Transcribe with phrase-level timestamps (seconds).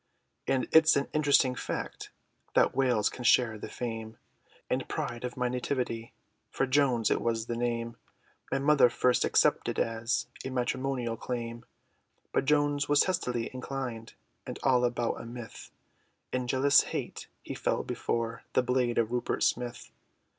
[0.47, 2.09] And it's an interesting fact,
[2.55, 4.17] That Wales can share the fame,
[4.67, 6.11] And pride, of my nativity,
[6.49, 7.97] For, Jones, it was the name,
[8.51, 11.65] My mother first accepted, as A matrimonial claim;
[12.33, 14.15] But Jones was testily inclined,
[14.47, 15.69] And all about a myth,
[16.33, 19.91] In jealous hate, he fell before The blade, of Rupert Smith!